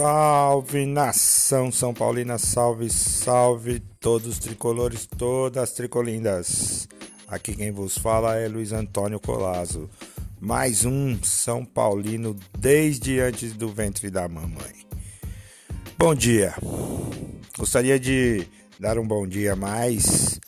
Salve 0.00 0.86
nação 0.86 1.70
São 1.70 1.92
Paulina, 1.92 2.38
salve, 2.38 2.88
salve 2.88 3.80
todos 4.00 4.28
os 4.28 4.38
tricolores, 4.38 5.04
todas 5.04 5.62
as 5.62 5.72
tricolindas. 5.72 6.88
Aqui 7.28 7.54
quem 7.54 7.70
vos 7.70 7.98
fala 7.98 8.34
é 8.34 8.48
Luiz 8.48 8.72
Antônio 8.72 9.20
Colazo. 9.20 9.90
Mais 10.40 10.86
um 10.86 11.22
São 11.22 11.66
Paulino 11.66 12.34
desde 12.58 13.20
antes 13.20 13.52
do 13.52 13.68
ventre 13.68 14.08
da 14.08 14.26
mamãe. 14.26 14.72
Bom 15.98 16.14
dia. 16.14 16.54
Gostaria 17.58 18.00
de 18.00 18.46
dar 18.78 18.98
um 18.98 19.06
bom 19.06 19.26
dia 19.26 19.54
mais 19.54 20.40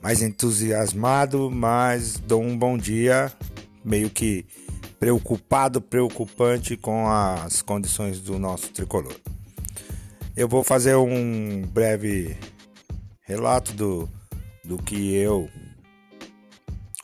mais 0.00 0.22
entusiasmado, 0.22 1.50
mas 1.50 2.20
dou 2.20 2.40
um 2.40 2.56
bom 2.56 2.78
dia 2.78 3.32
meio 3.84 4.08
que 4.10 4.46
preocupado, 4.98 5.80
preocupante 5.80 6.76
com 6.76 7.08
as 7.08 7.62
condições 7.62 8.20
do 8.20 8.38
nosso 8.38 8.70
tricolor. 8.70 9.14
Eu 10.36 10.48
vou 10.48 10.62
fazer 10.62 10.96
um 10.96 11.62
breve 11.62 12.36
relato 13.22 13.72
do, 13.72 14.08
do 14.64 14.78
que 14.78 15.14
eu 15.14 15.48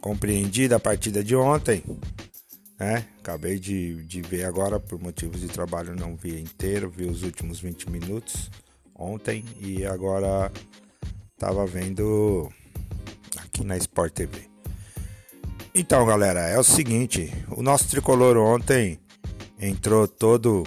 compreendi 0.01 0.69
da 0.69 0.79
partida 0.79 1.23
de 1.23 1.35
ontem. 1.35 1.83
Né? 2.79 3.07
Acabei 3.21 3.59
de, 3.59 4.03
de 4.05 4.21
ver 4.21 4.45
agora, 4.45 4.81
por 4.81 5.01
motivos 5.01 5.41
de 5.41 5.49
trabalho, 5.49 5.95
não 5.95 6.17
vi 6.17 6.41
inteiro, 6.41 6.91
vi 6.91 7.07
os 7.07 7.23
últimos 7.23 7.61
20 7.61 7.89
minutos 7.89 8.51
ontem 8.95 9.45
e 9.61 9.87
agora 9.87 10.51
estava 11.33 11.67
vendo 11.67 12.49
aqui 13.39 13.65
na 13.65 13.77
Sport 13.77 14.13
TV. 14.13 14.52
Então, 15.75 16.05
galera, 16.05 16.41
é 16.41 16.59
o 16.59 16.63
seguinte, 16.63 17.33
o 17.49 17.63
nosso 17.63 17.89
tricolor 17.89 18.37
ontem 18.37 19.01
entrou 19.59 20.07
todo 20.07 20.67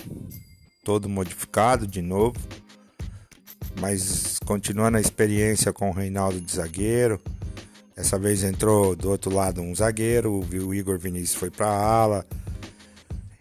todo 0.84 1.08
modificado 1.08 1.86
de 1.86 2.02
novo, 2.02 2.36
mas 3.80 4.40
continuando 4.46 4.98
a 4.98 5.02
experiência 5.02 5.72
com 5.72 5.92
o 5.92 5.94
Reinaldo 5.94 6.42
de 6.42 6.52
zagueiro. 6.52 7.22
Dessa 7.96 8.18
vez 8.18 8.44
entrou 8.44 8.96
do 8.96 9.12
outro 9.12 9.32
lado 9.32 9.62
um 9.62 9.76
zagueiro, 9.76 10.44
o 10.44 10.74
Igor 10.74 10.98
Vinícius 10.98 11.36
foi 11.36 11.52
para 11.52 11.68
a 11.68 11.86
ala, 11.86 12.26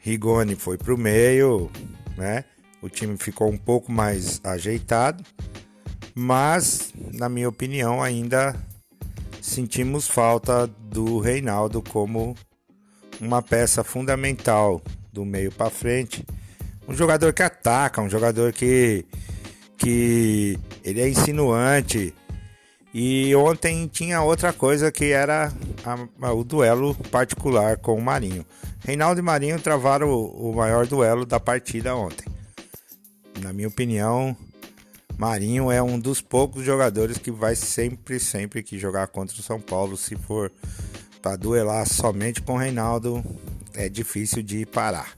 Rigoni 0.00 0.56
foi 0.56 0.76
para 0.76 0.92
o 0.92 0.98
meio, 0.98 1.70
né? 2.14 2.44
O 2.82 2.90
time 2.90 3.16
ficou 3.16 3.48
um 3.48 3.56
pouco 3.56 3.90
mais 3.90 4.38
ajeitado, 4.44 5.24
mas 6.14 6.92
na 7.14 7.30
minha 7.30 7.48
opinião 7.48 8.02
ainda 8.02 8.54
sentimos 9.44 10.08
falta 10.08 10.66
do 10.66 11.20
Reinaldo 11.20 11.82
como 11.82 12.34
uma 13.20 13.42
peça 13.42 13.84
fundamental 13.84 14.80
do 15.12 15.22
meio 15.22 15.52
para 15.52 15.70
frente. 15.70 16.24
Um 16.88 16.94
jogador 16.94 17.30
que 17.34 17.42
ataca, 17.42 18.00
um 18.00 18.08
jogador 18.08 18.54
que, 18.54 19.04
que 19.76 20.58
ele 20.82 21.02
é 21.02 21.08
insinuante. 21.08 22.14
E 22.92 23.36
ontem 23.36 23.86
tinha 23.86 24.22
outra 24.22 24.50
coisa 24.50 24.90
que 24.90 25.12
era 25.12 25.52
a, 25.84 26.26
a, 26.26 26.32
o 26.32 26.42
duelo 26.42 26.94
particular 27.10 27.76
com 27.76 27.96
o 27.96 28.02
Marinho. 28.02 28.46
Reinaldo 28.80 29.20
e 29.20 29.22
Marinho 29.22 29.60
travaram 29.60 30.08
o, 30.08 30.52
o 30.52 30.56
maior 30.56 30.86
duelo 30.86 31.26
da 31.26 31.38
partida 31.38 31.94
ontem. 31.94 32.26
Na 33.42 33.52
minha 33.52 33.68
opinião, 33.68 34.34
Marinho 35.16 35.70
é 35.70 35.82
um 35.82 35.98
dos 35.98 36.20
poucos 36.20 36.64
jogadores 36.64 37.18
que 37.18 37.30
vai 37.30 37.54
sempre, 37.54 38.18
sempre 38.18 38.62
que 38.62 38.78
jogar 38.78 39.06
contra 39.08 39.38
o 39.38 39.42
São 39.42 39.60
Paulo, 39.60 39.96
se 39.96 40.16
for 40.16 40.50
para 41.22 41.36
duelar 41.36 41.86
somente 41.88 42.42
com 42.42 42.54
o 42.54 42.58
Reinaldo, 42.58 43.24
é 43.72 43.88
difícil 43.88 44.42
de 44.42 44.66
parar. 44.66 45.16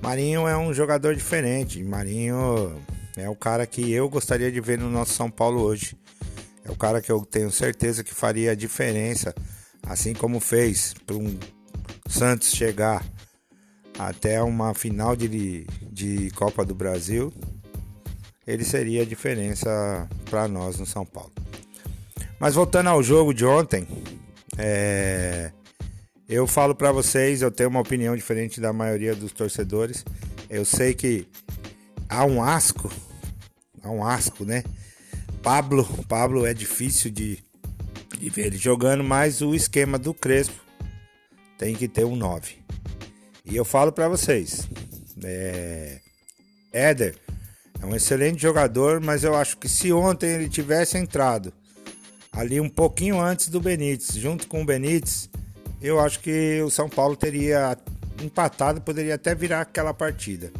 Marinho 0.00 0.46
é 0.46 0.56
um 0.56 0.72
jogador 0.72 1.14
diferente. 1.14 1.82
Marinho 1.82 2.80
é 3.16 3.28
o 3.28 3.34
cara 3.34 3.66
que 3.66 3.90
eu 3.90 4.08
gostaria 4.08 4.50
de 4.50 4.60
ver 4.60 4.78
no 4.78 4.88
nosso 4.88 5.12
São 5.12 5.30
Paulo 5.30 5.60
hoje. 5.60 5.96
É 6.64 6.70
o 6.70 6.76
cara 6.76 7.00
que 7.00 7.10
eu 7.10 7.24
tenho 7.26 7.50
certeza 7.50 8.04
que 8.04 8.14
faria 8.14 8.52
a 8.52 8.54
diferença, 8.54 9.34
assim 9.82 10.14
como 10.14 10.38
fez 10.38 10.94
para 11.04 11.16
um 11.16 11.38
Santos 12.08 12.50
chegar 12.52 13.04
até 13.98 14.40
uma 14.42 14.72
final 14.72 15.16
de, 15.16 15.66
de 15.90 16.30
Copa 16.30 16.64
do 16.64 16.74
Brasil 16.74 17.32
ele 18.48 18.64
seria 18.64 19.02
a 19.02 19.04
diferença 19.04 20.08
para 20.30 20.48
nós 20.48 20.78
no 20.78 20.86
São 20.86 21.04
Paulo. 21.04 21.30
Mas 22.40 22.54
voltando 22.54 22.86
ao 22.86 23.02
jogo 23.02 23.34
de 23.34 23.44
ontem, 23.44 23.86
é... 24.56 25.52
eu 26.26 26.46
falo 26.46 26.74
para 26.74 26.90
vocês, 26.90 27.42
eu 27.42 27.50
tenho 27.50 27.68
uma 27.68 27.80
opinião 27.80 28.16
diferente 28.16 28.58
da 28.58 28.72
maioria 28.72 29.14
dos 29.14 29.32
torcedores. 29.32 30.02
Eu 30.48 30.64
sei 30.64 30.94
que 30.94 31.28
há 32.08 32.24
um 32.24 32.42
asco, 32.42 32.90
há 33.82 33.90
um 33.90 34.02
asco, 34.02 34.46
né? 34.46 34.64
Pablo, 35.42 35.84
Pablo 36.08 36.46
é 36.46 36.54
difícil 36.54 37.10
de, 37.10 37.44
de 38.18 38.30
ver 38.30 38.46
ele 38.46 38.56
jogando, 38.56 39.04
mas 39.04 39.42
o 39.42 39.54
esquema 39.54 39.98
do 39.98 40.14
Crespo 40.14 40.64
tem 41.58 41.74
que 41.74 41.86
ter 41.86 42.06
um 42.06 42.16
9. 42.16 42.56
E 43.44 43.54
eu 43.54 43.64
falo 43.66 43.92
para 43.92 44.08
vocês, 44.08 44.66
é... 45.22 46.00
Éder 46.72 47.28
é 47.80 47.86
um 47.86 47.94
excelente 47.94 48.40
jogador, 48.40 49.00
mas 49.00 49.24
eu 49.24 49.34
acho 49.34 49.56
que 49.56 49.68
se 49.68 49.92
ontem 49.92 50.30
ele 50.30 50.48
tivesse 50.48 50.98
entrado 50.98 51.52
ali 52.32 52.60
um 52.60 52.68
pouquinho 52.68 53.20
antes 53.20 53.48
do 53.48 53.60
Benítez, 53.60 54.14
junto 54.14 54.46
com 54.46 54.62
o 54.62 54.64
Benítez, 54.64 55.28
eu 55.80 56.00
acho 56.00 56.20
que 56.20 56.60
o 56.62 56.70
São 56.70 56.88
Paulo 56.88 57.16
teria 57.16 57.76
empatado, 58.22 58.80
poderia 58.80 59.14
até 59.14 59.34
virar 59.34 59.60
aquela 59.60 59.94
partida. 59.94 60.52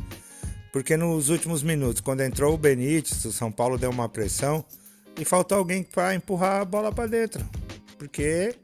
Porque 0.72 0.96
nos 0.96 1.28
últimos 1.28 1.62
minutos, 1.62 2.00
quando 2.00 2.20
entrou 2.20 2.54
o 2.54 2.58
Benítez, 2.58 3.24
o 3.24 3.32
São 3.32 3.50
Paulo 3.50 3.78
deu 3.78 3.90
uma 3.90 4.08
pressão 4.08 4.64
e 5.18 5.24
faltou 5.24 5.58
alguém 5.58 5.82
para 5.82 6.14
empurrar 6.14 6.60
a 6.60 6.64
bola 6.64 6.92
para 6.92 7.06
dentro. 7.06 7.44
Porque 7.98 8.54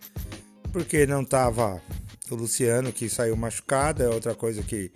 porque 0.72 1.06
não 1.06 1.25
tava 1.25 1.81
o 2.31 2.35
Luciano 2.35 2.93
que 2.93 3.09
saiu 3.09 3.37
machucado, 3.37 4.03
é 4.03 4.09
outra 4.09 4.35
coisa 4.35 4.62
que 4.62 4.91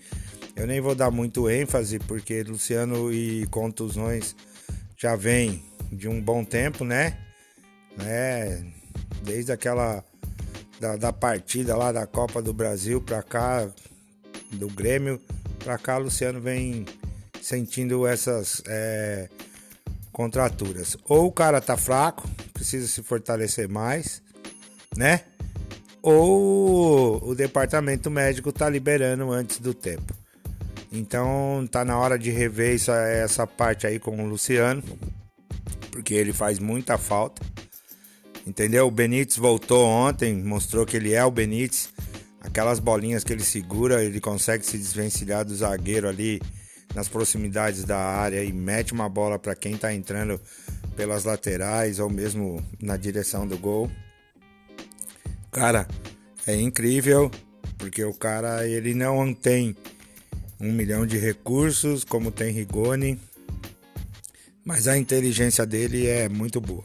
eu 0.56 0.66
nem 0.66 0.80
vou 0.80 0.94
dar 0.94 1.10
muito 1.10 1.48
ênfase, 1.48 1.98
porque 1.98 2.42
Luciano 2.42 3.12
e 3.12 3.46
contusões 3.46 4.34
já 4.96 5.14
vem 5.14 5.62
de 5.92 6.08
um 6.08 6.20
bom 6.20 6.44
tempo, 6.44 6.84
né? 6.84 7.18
né? 7.96 8.64
Desde 9.22 9.52
aquela 9.52 10.04
da, 10.80 10.96
da 10.96 11.12
partida 11.12 11.76
lá 11.76 11.92
da 11.92 12.06
Copa 12.06 12.40
do 12.40 12.52
Brasil 12.52 13.00
pra 13.00 13.22
cá, 13.22 13.68
do 14.52 14.68
Grêmio 14.68 15.20
pra 15.58 15.78
cá, 15.78 15.98
Luciano 15.98 16.40
vem 16.40 16.86
sentindo 17.40 18.06
essas 18.06 18.62
é, 18.66 19.28
contraturas. 20.12 20.96
Ou 21.04 21.26
o 21.26 21.32
cara 21.32 21.60
tá 21.60 21.76
fraco, 21.76 22.28
precisa 22.52 22.86
se 22.86 23.02
fortalecer 23.02 23.68
mais, 23.68 24.22
né? 24.96 25.22
Ou 26.02 27.22
o 27.28 27.34
departamento 27.34 28.10
médico 28.10 28.52
tá 28.52 28.68
liberando 28.68 29.30
antes 29.32 29.58
do 29.58 29.74
tempo. 29.74 30.14
Então 30.90 31.68
tá 31.70 31.84
na 31.84 31.98
hora 31.98 32.18
de 32.18 32.30
rever 32.30 32.74
essa, 32.74 32.96
essa 32.96 33.46
parte 33.46 33.86
aí 33.86 33.98
com 33.98 34.22
o 34.22 34.26
Luciano, 34.26 34.82
porque 35.90 36.14
ele 36.14 36.32
faz 36.32 36.58
muita 36.58 36.96
falta. 36.96 37.42
Entendeu? 38.46 38.86
O 38.86 38.90
Benítez 38.90 39.36
voltou 39.36 39.86
ontem, 39.86 40.34
mostrou 40.34 40.86
que 40.86 40.96
ele 40.96 41.12
é 41.12 41.22
o 41.24 41.30
Benítez. 41.30 41.90
Aquelas 42.40 42.78
bolinhas 42.78 43.22
que 43.22 43.32
ele 43.32 43.44
segura, 43.44 44.02
ele 44.02 44.20
consegue 44.20 44.64
se 44.64 44.78
desvencilhar 44.78 45.44
do 45.44 45.54
zagueiro 45.54 46.08
ali 46.08 46.40
nas 46.94 47.08
proximidades 47.08 47.84
da 47.84 47.98
área 47.98 48.42
e 48.42 48.52
mete 48.52 48.94
uma 48.94 49.08
bola 49.08 49.38
para 49.38 49.54
quem 49.54 49.76
tá 49.76 49.92
entrando 49.92 50.40
pelas 50.96 51.24
laterais 51.24 51.98
ou 51.98 52.08
mesmo 52.08 52.64
na 52.80 52.96
direção 52.96 53.46
do 53.46 53.58
gol. 53.58 53.90
Cara, 55.58 55.88
é 56.46 56.54
incrível 56.54 57.32
porque 57.76 58.04
o 58.04 58.14
cara 58.14 58.64
ele 58.64 58.94
não 58.94 59.34
tem 59.34 59.76
um 60.60 60.70
milhão 60.70 61.04
de 61.04 61.18
recursos, 61.18 62.04
como 62.04 62.30
tem 62.30 62.52
Rigoni, 62.52 63.20
mas 64.64 64.86
a 64.86 64.96
inteligência 64.96 65.66
dele 65.66 66.06
é 66.06 66.28
muito 66.28 66.60
boa. 66.60 66.84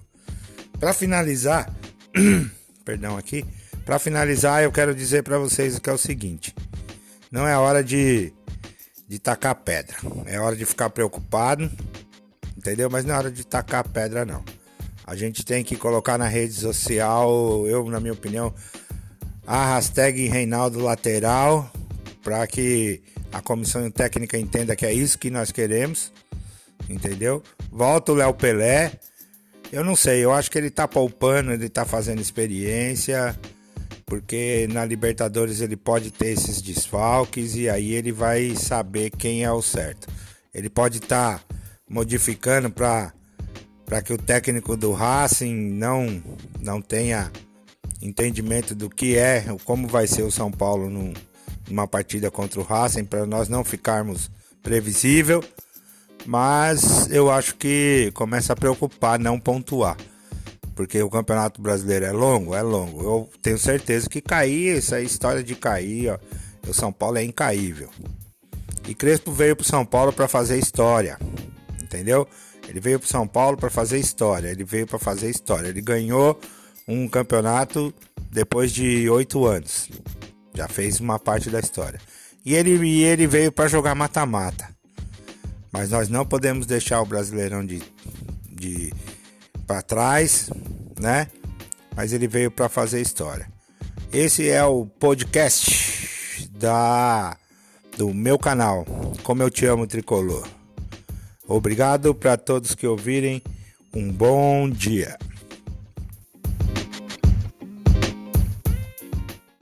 Para 0.79 0.91
finalizar, 0.91 1.71
perdão 2.83 3.15
aqui, 3.15 3.45
para 3.85 3.99
finalizar 3.99 4.63
eu 4.63 4.71
quero 4.71 4.95
dizer 4.95 5.21
para 5.21 5.37
vocês 5.37 5.77
que 5.77 5.87
é 5.91 5.93
o 5.93 5.97
seguinte: 5.97 6.51
não 7.31 7.47
é 7.47 7.55
hora 7.55 7.83
de 7.83 8.33
de 9.07 9.19
tacar 9.19 9.53
pedra, 9.53 9.97
é 10.25 10.39
hora 10.39 10.55
de 10.55 10.65
ficar 10.65 10.89
preocupado, 10.89 11.71
entendeu? 12.57 12.89
Mas 12.89 13.05
não 13.05 13.13
é 13.13 13.17
hora 13.19 13.31
de 13.31 13.45
tacar 13.45 13.87
pedra 13.87 14.25
não. 14.25 14.43
A 15.05 15.15
gente 15.15 15.45
tem 15.45 15.63
que 15.63 15.75
colocar 15.75 16.17
na 16.17 16.27
rede 16.27 16.53
social, 16.53 17.65
eu 17.67 17.89
na 17.89 17.99
minha 17.99 18.13
opinião, 18.13 18.53
a 19.45 19.75
hashtag 19.75 20.27
Reinaldo 20.27 20.79
Lateral 20.79 21.71
para 22.23 22.47
que 22.47 23.01
a 23.31 23.41
comissão 23.41 23.89
técnica 23.91 24.37
entenda 24.37 24.75
que 24.75 24.85
é 24.85 24.93
isso 24.93 25.19
que 25.19 25.29
nós 25.29 25.51
queremos, 25.51 26.11
entendeu? 26.89 27.43
Volta 27.69 28.13
o 28.13 28.15
Léo 28.15 28.33
Pelé. 28.33 28.93
Eu 29.71 29.83
não 29.83 29.95
sei, 29.95 30.23
eu 30.23 30.31
acho 30.31 30.49
que 30.49 30.57
ele 30.57 30.69
tá 30.69 30.87
poupando, 30.87 31.51
ele 31.51 31.67
tá 31.67 31.83
fazendo 31.83 32.21
experiência, 32.21 33.37
porque 34.05 34.67
na 34.71 34.85
Libertadores 34.85 35.59
ele 35.59 35.75
pode 35.75 36.11
ter 36.11 36.27
esses 36.27 36.61
desfalques 36.61 37.55
e 37.55 37.67
aí 37.67 37.93
ele 37.93 38.11
vai 38.11 38.55
saber 38.55 39.09
quem 39.09 39.43
é 39.43 39.51
o 39.51 39.61
certo. 39.61 40.07
Ele 40.53 40.69
pode 40.69 40.99
estar 40.99 41.39
tá 41.39 41.45
modificando 41.89 42.69
para 42.69 43.11
para 43.93 44.01
que 44.01 44.11
o 44.11 44.17
técnico 44.17 44.75
do 44.75 44.91
Racing 44.91 45.53
não 45.53 46.19
não 46.59 46.81
tenha 46.81 47.31
entendimento 48.01 48.73
do 48.73 48.89
que 48.89 49.15
é, 49.15 49.45
como 49.65 49.87
vai 49.87 50.07
ser 50.07 50.23
o 50.23 50.31
São 50.31 50.51
Paulo 50.51 50.89
num, 50.89 51.13
numa 51.69 51.87
partida 51.87 52.31
contra 52.31 52.59
o 52.59 52.63
Racing, 52.63 53.05
para 53.05 53.27
nós 53.27 53.47
não 53.49 53.63
ficarmos 53.63 54.31
previsível. 54.63 55.43
Mas 56.25 57.07
eu 57.11 57.29
acho 57.29 57.55
que 57.55 58.09
começa 58.15 58.53
a 58.53 58.55
preocupar 58.55 59.19
não 59.19 59.39
pontuar. 59.39 59.95
Porque 60.73 60.99
o 61.03 61.09
Campeonato 61.09 61.61
Brasileiro 61.61 62.05
é 62.05 62.11
longo, 62.11 62.55
é 62.55 62.63
longo. 62.63 63.03
Eu 63.03 63.29
tenho 63.43 63.59
certeza 63.59 64.09
que 64.09 64.21
cair, 64.21 64.75
essa 64.75 65.01
história 65.01 65.43
de 65.43 65.53
cair, 65.53 66.09
ó, 66.09 66.17
o 66.67 66.73
São 66.73 66.91
Paulo 66.91 67.19
é 67.19 67.23
incaível. 67.23 67.91
E 68.87 68.95
Crespo 68.95 69.31
veio 69.31 69.55
para 69.55 69.67
São 69.67 69.85
Paulo 69.85 70.11
para 70.11 70.27
fazer 70.27 70.57
história, 70.57 71.19
entendeu? 71.79 72.27
Ele 72.67 72.79
veio 72.79 72.99
para 72.99 73.07
São 73.07 73.27
Paulo 73.27 73.57
para 73.57 73.69
fazer 73.69 73.99
história. 73.99 74.49
Ele 74.49 74.63
veio 74.63 74.87
para 74.87 74.99
fazer 74.99 75.29
história. 75.29 75.67
Ele 75.67 75.81
ganhou 75.81 76.39
um 76.87 77.07
campeonato 77.07 77.93
depois 78.31 78.71
de 78.71 79.09
oito 79.09 79.45
anos. 79.45 79.89
Já 80.53 80.67
fez 80.67 80.99
uma 80.99 81.19
parte 81.19 81.49
da 81.49 81.59
história. 81.59 81.99
E 82.45 82.53
ele, 82.55 82.75
e 82.85 83.03
ele 83.03 83.27
veio 83.27 83.51
para 83.51 83.67
jogar 83.67 83.95
mata-mata. 83.95 84.69
Mas 85.71 85.89
nós 85.89 86.09
não 86.09 86.25
podemos 86.25 86.65
deixar 86.65 87.01
o 87.01 87.05
Brasileirão 87.05 87.65
de, 87.65 87.81
de 88.49 88.93
para 89.65 89.81
trás, 89.81 90.49
né? 90.99 91.27
Mas 91.95 92.13
ele 92.13 92.27
veio 92.27 92.51
para 92.51 92.69
fazer 92.69 93.01
história. 93.01 93.47
Esse 94.11 94.47
é 94.49 94.63
o 94.63 94.85
podcast 94.85 96.49
da 96.51 97.35
do 97.97 98.13
meu 98.13 98.39
canal, 98.39 98.85
Como 99.21 99.43
eu 99.43 99.49
te 99.49 99.65
amo 99.65 99.85
tricolor. 99.85 100.47
Obrigado 101.47 102.15
para 102.15 102.37
todos 102.37 102.75
que 102.75 102.87
ouvirem. 102.87 103.41
Um 103.95 104.11
bom 104.11 104.69
dia. 104.69 105.17